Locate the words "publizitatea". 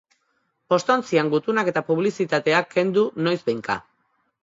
1.91-2.65